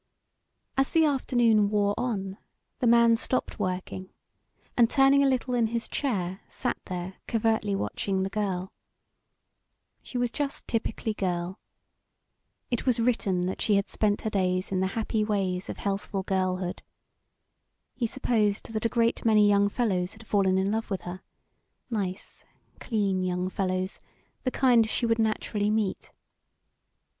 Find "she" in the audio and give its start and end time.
10.01-10.17, 13.61-13.75, 24.89-25.05